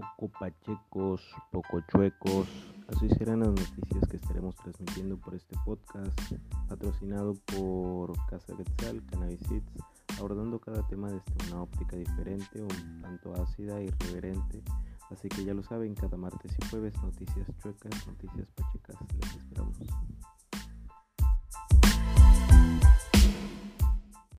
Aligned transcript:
poco 0.00 0.32
pachecos, 0.38 1.20
poco 1.50 1.80
chuecos. 1.92 2.48
Así 2.88 3.08
serán 3.10 3.40
las 3.40 3.50
noticias 3.50 4.08
que 4.08 4.16
estaremos 4.16 4.56
transmitiendo 4.56 5.16
por 5.16 5.34
este 5.34 5.56
podcast, 5.64 6.18
patrocinado 6.68 7.34
por 7.54 8.12
Casa 8.26 8.56
Quetzal, 8.56 9.04
Cannabis 9.06 9.40
abordando 10.18 10.58
cada 10.58 10.86
tema 10.88 11.08
desde 11.08 11.50
una 11.50 11.62
óptica 11.62 11.96
diferente, 11.96 12.60
un 12.60 13.00
tanto 13.00 13.32
ácida 13.34 13.80
y 13.80 13.86
irreverente. 13.86 14.62
Así 15.10 15.28
que 15.28 15.44
ya 15.44 15.54
lo 15.54 15.62
saben, 15.62 15.94
cada 15.94 16.16
martes 16.16 16.52
y 16.58 16.68
jueves 16.68 16.94
noticias 17.02 17.46
chuecas, 17.62 18.06
noticias 18.06 18.48
pachecas. 18.54 18.54
Les 18.56 18.58
esperamos. 18.58 18.69